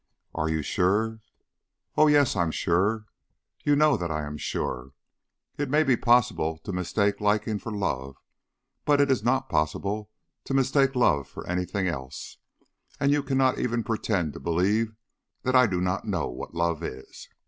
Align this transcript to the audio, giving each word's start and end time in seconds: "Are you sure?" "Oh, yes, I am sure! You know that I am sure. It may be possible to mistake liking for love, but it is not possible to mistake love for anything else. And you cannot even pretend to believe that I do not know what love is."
"Are 0.33 0.49
you 0.49 0.63
sure?" 0.63 1.19
"Oh, 1.95 2.07
yes, 2.07 2.35
I 2.35 2.41
am 2.41 2.49
sure! 2.49 3.05
You 3.63 3.75
know 3.75 3.97
that 3.97 4.09
I 4.09 4.23
am 4.23 4.35
sure. 4.35 4.93
It 5.59 5.69
may 5.69 5.83
be 5.83 5.95
possible 5.95 6.57
to 6.63 6.73
mistake 6.73 7.21
liking 7.21 7.59
for 7.59 7.71
love, 7.71 8.17
but 8.83 8.99
it 8.99 9.11
is 9.11 9.23
not 9.23 9.47
possible 9.47 10.09
to 10.45 10.55
mistake 10.55 10.95
love 10.95 11.27
for 11.27 11.45
anything 11.45 11.85
else. 11.87 12.37
And 12.99 13.11
you 13.11 13.21
cannot 13.21 13.59
even 13.59 13.83
pretend 13.83 14.33
to 14.33 14.39
believe 14.39 14.95
that 15.43 15.55
I 15.55 15.67
do 15.67 15.79
not 15.79 16.07
know 16.07 16.29
what 16.29 16.55
love 16.55 16.81
is." 16.81 17.27